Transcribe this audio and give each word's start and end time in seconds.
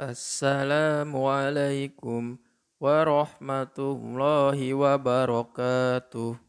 Assalamualaikum 0.00 2.40
warahmatullahi 2.80 4.72
wabarakatuh. 4.72 6.40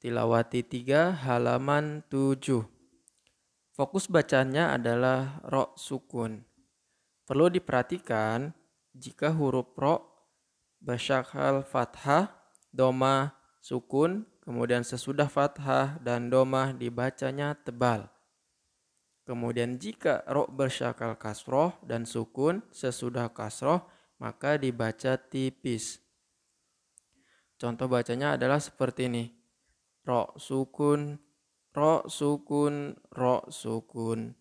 Tilawati 0.00 0.64
3 0.64 1.28
halaman 1.28 2.00
7. 2.08 2.64
Fokus 3.76 4.08
bacanya 4.08 4.72
adalah 4.72 5.44
ro 5.44 5.76
sukun. 5.76 6.40
Perlu 7.28 7.52
diperhatikan 7.52 8.56
jika 8.96 9.28
huruf 9.28 9.76
ro 9.76 10.08
bersyakal 10.80 11.68
fathah, 11.68 12.32
doma, 12.72 13.36
sukun, 13.60 14.24
kemudian 14.40 14.88
sesudah 14.88 15.28
fathah 15.28 16.00
dan 16.00 16.32
doma 16.32 16.72
dibacanya 16.72 17.52
tebal. 17.52 18.13
Kemudian 19.24 19.80
jika 19.80 20.20
ro 20.28 20.44
bersyakal 20.44 21.16
kasroh 21.16 21.72
dan 21.80 22.04
sukun 22.04 22.60
sesudah 22.68 23.32
kasroh 23.32 23.88
maka 24.20 24.60
dibaca 24.60 25.16
tipis. 25.16 25.96
Contoh 27.56 27.88
bacanya 27.88 28.36
adalah 28.36 28.60
seperti 28.60 29.08
ini. 29.08 29.24
Ro 30.04 30.36
sukun, 30.36 31.16
ro 31.72 32.04
sukun, 32.04 32.92
ro 33.16 33.48
sukun. 33.48 34.36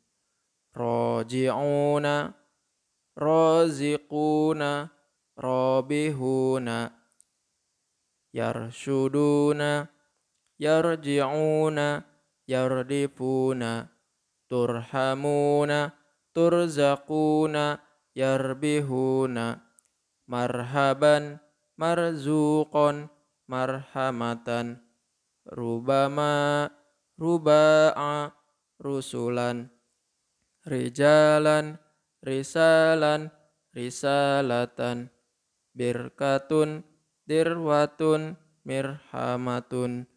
Roji'una, 0.75 2.35
roziquna, 3.15 4.71
robihuna. 5.39 6.79
Yarshuduna, 8.33 9.87
yarji'una, 10.59 11.87
yardifuna 12.49 13.93
turhamuna 14.53 15.97
turzaquna 16.37 17.81
yarbihuna. 18.13 19.65
Marhaban 20.29 21.41
marzuqon 21.73 23.09
marhamatan. 23.49 24.77
Rubama 25.49 26.69
ruba'a 27.17 28.29
rusulan. 28.77 29.73
Rijalan 30.69 31.81
risalan 32.21 33.33
risalatan. 33.73 35.09
Birkatun 35.73 36.85
dirwatun 37.25 38.37
mirhamatun 38.61 40.12